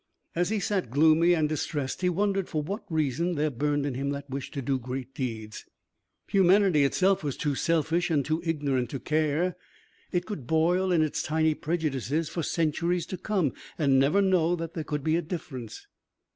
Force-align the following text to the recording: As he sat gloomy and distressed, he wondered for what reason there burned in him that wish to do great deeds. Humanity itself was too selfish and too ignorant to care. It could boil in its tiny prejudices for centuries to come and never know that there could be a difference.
As 0.33 0.49
he 0.49 0.59
sat 0.59 0.89
gloomy 0.89 1.35
and 1.35 1.47
distressed, 1.47 2.01
he 2.01 2.09
wondered 2.09 2.49
for 2.49 2.63
what 2.63 2.83
reason 2.91 3.35
there 3.35 3.51
burned 3.51 3.85
in 3.85 3.93
him 3.93 4.09
that 4.09 4.27
wish 4.31 4.49
to 4.49 4.59
do 4.59 4.79
great 4.79 5.13
deeds. 5.13 5.63
Humanity 6.29 6.83
itself 6.85 7.23
was 7.23 7.37
too 7.37 7.53
selfish 7.53 8.09
and 8.09 8.25
too 8.25 8.41
ignorant 8.43 8.89
to 8.89 8.99
care. 8.99 9.55
It 10.11 10.25
could 10.25 10.47
boil 10.47 10.91
in 10.91 11.03
its 11.03 11.21
tiny 11.21 11.53
prejudices 11.53 12.29
for 12.29 12.41
centuries 12.41 13.05
to 13.05 13.17
come 13.19 13.53
and 13.77 13.99
never 13.99 14.23
know 14.23 14.55
that 14.55 14.73
there 14.73 14.83
could 14.83 15.03
be 15.03 15.17
a 15.17 15.21
difference. 15.21 15.85